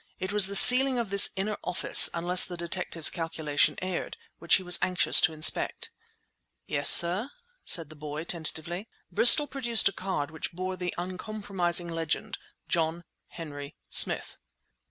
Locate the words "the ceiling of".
0.47-1.11